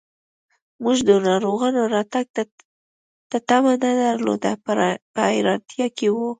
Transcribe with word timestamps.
موږ 0.83 0.97
د 1.09 1.09
ناروغانو 1.27 1.81
راتګ 1.93 2.25
ته 3.31 3.37
تمه 3.47 3.73
نه 3.83 3.91
درلوده، 4.01 4.51
په 4.63 4.71
حیرانتیا 5.29 5.87
کې 5.97 6.07
و. 6.09 6.15